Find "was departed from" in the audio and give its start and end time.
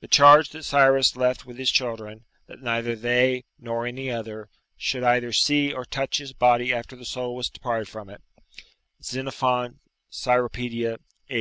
7.36-8.08